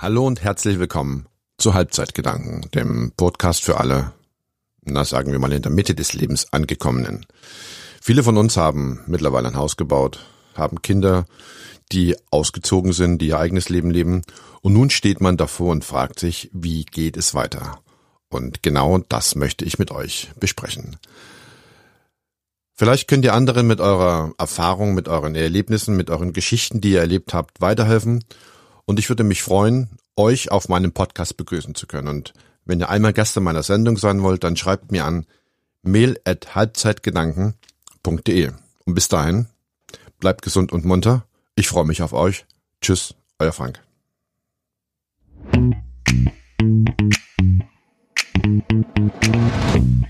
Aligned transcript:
Hallo 0.00 0.24
und 0.24 0.44
herzlich 0.44 0.78
willkommen 0.78 1.26
zu 1.58 1.74
Halbzeitgedanken, 1.74 2.70
dem 2.72 3.10
Podcast 3.16 3.64
für 3.64 3.80
alle, 3.80 4.12
na 4.84 5.04
sagen 5.04 5.32
wir 5.32 5.40
mal 5.40 5.52
in 5.52 5.62
der 5.62 5.72
Mitte 5.72 5.96
des 5.96 6.12
Lebens 6.12 6.52
angekommenen. 6.52 7.26
Viele 8.00 8.22
von 8.22 8.36
uns 8.36 8.56
haben 8.56 9.00
mittlerweile 9.08 9.48
ein 9.48 9.56
Haus 9.56 9.76
gebaut, 9.76 10.24
haben 10.54 10.82
Kinder, 10.82 11.26
die 11.90 12.14
ausgezogen 12.30 12.92
sind, 12.92 13.20
die 13.20 13.26
ihr 13.26 13.40
eigenes 13.40 13.70
Leben 13.70 13.90
leben 13.90 14.22
und 14.62 14.72
nun 14.72 14.90
steht 14.90 15.20
man 15.20 15.36
davor 15.36 15.72
und 15.72 15.84
fragt 15.84 16.20
sich, 16.20 16.48
wie 16.52 16.84
geht 16.84 17.16
es 17.16 17.34
weiter? 17.34 17.80
Und 18.28 18.62
genau 18.62 18.98
das 18.98 19.34
möchte 19.34 19.64
ich 19.64 19.80
mit 19.80 19.90
euch 19.90 20.30
besprechen. 20.38 20.96
Vielleicht 22.72 23.08
könnt 23.08 23.24
ihr 23.24 23.34
anderen 23.34 23.66
mit 23.66 23.80
eurer 23.80 24.32
Erfahrung, 24.38 24.94
mit 24.94 25.08
euren 25.08 25.34
Erlebnissen, 25.34 25.96
mit 25.96 26.08
euren 26.08 26.32
Geschichten, 26.32 26.80
die 26.80 26.92
ihr 26.92 27.00
erlebt 27.00 27.34
habt, 27.34 27.60
weiterhelfen. 27.60 28.22
Und 28.88 28.98
ich 28.98 29.08
würde 29.10 29.22
mich 29.22 29.42
freuen, 29.42 29.90
euch 30.16 30.50
auf 30.50 30.70
meinem 30.70 30.92
Podcast 30.92 31.36
begrüßen 31.36 31.74
zu 31.74 31.86
können. 31.86 32.08
Und 32.08 32.32
wenn 32.64 32.80
ihr 32.80 32.88
einmal 32.88 33.12
Gäste 33.12 33.40
meiner 33.40 33.62
Sendung 33.62 33.98
sein 33.98 34.22
wollt, 34.22 34.44
dann 34.44 34.56
schreibt 34.56 34.90
mir 34.90 35.04
an 35.04 35.26
mail.halbzeitgedanken.de. 35.82 38.52
Und 38.86 38.94
bis 38.94 39.08
dahin, 39.08 39.48
bleibt 40.20 40.40
gesund 40.40 40.72
und 40.72 40.86
munter. 40.86 41.26
Ich 41.54 41.68
freue 41.68 41.84
mich 41.84 42.00
auf 42.00 42.14
euch. 42.14 42.46
Tschüss, 42.80 43.14
euer 43.38 43.52
Frank. 43.52 43.78
Thank 48.40 48.72
you. 50.02 50.07